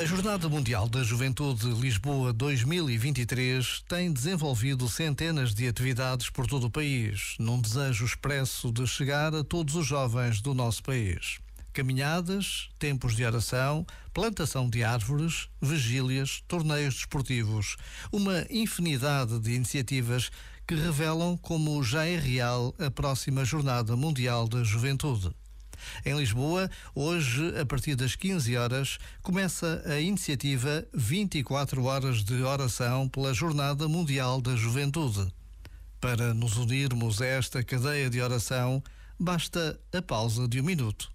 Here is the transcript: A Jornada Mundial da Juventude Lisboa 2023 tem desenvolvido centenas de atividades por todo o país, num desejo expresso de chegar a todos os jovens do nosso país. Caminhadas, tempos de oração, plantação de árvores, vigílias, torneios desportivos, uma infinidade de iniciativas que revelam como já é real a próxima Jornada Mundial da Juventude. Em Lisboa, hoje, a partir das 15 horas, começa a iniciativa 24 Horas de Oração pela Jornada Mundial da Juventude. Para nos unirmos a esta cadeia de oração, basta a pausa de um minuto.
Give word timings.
A 0.00 0.04
Jornada 0.04 0.48
Mundial 0.48 0.88
da 0.88 1.04
Juventude 1.04 1.68
Lisboa 1.68 2.32
2023 2.32 3.84
tem 3.88 4.12
desenvolvido 4.12 4.88
centenas 4.88 5.54
de 5.54 5.68
atividades 5.68 6.30
por 6.30 6.48
todo 6.48 6.66
o 6.66 6.70
país, 6.70 7.36
num 7.38 7.60
desejo 7.60 8.04
expresso 8.04 8.72
de 8.72 8.84
chegar 8.88 9.32
a 9.36 9.44
todos 9.44 9.76
os 9.76 9.86
jovens 9.86 10.40
do 10.40 10.52
nosso 10.52 10.82
país. 10.82 11.38
Caminhadas, 11.76 12.70
tempos 12.78 13.14
de 13.14 13.22
oração, 13.22 13.86
plantação 14.14 14.66
de 14.66 14.82
árvores, 14.82 15.50
vigílias, 15.60 16.42
torneios 16.48 16.94
desportivos, 16.94 17.76
uma 18.10 18.46
infinidade 18.48 19.38
de 19.38 19.52
iniciativas 19.52 20.30
que 20.66 20.74
revelam 20.74 21.36
como 21.36 21.84
já 21.84 22.06
é 22.06 22.16
real 22.16 22.74
a 22.78 22.90
próxima 22.90 23.44
Jornada 23.44 23.94
Mundial 23.94 24.48
da 24.48 24.64
Juventude. 24.64 25.30
Em 26.02 26.16
Lisboa, 26.16 26.70
hoje, 26.94 27.54
a 27.60 27.66
partir 27.66 27.94
das 27.94 28.16
15 28.16 28.56
horas, 28.56 28.96
começa 29.20 29.82
a 29.84 30.00
iniciativa 30.00 30.82
24 30.94 31.84
Horas 31.84 32.24
de 32.24 32.42
Oração 32.42 33.06
pela 33.06 33.34
Jornada 33.34 33.86
Mundial 33.86 34.40
da 34.40 34.56
Juventude. 34.56 35.30
Para 36.00 36.32
nos 36.32 36.56
unirmos 36.56 37.20
a 37.20 37.26
esta 37.26 37.62
cadeia 37.62 38.08
de 38.08 38.22
oração, 38.22 38.82
basta 39.20 39.78
a 39.92 40.00
pausa 40.00 40.48
de 40.48 40.58
um 40.58 40.64
minuto. 40.64 41.14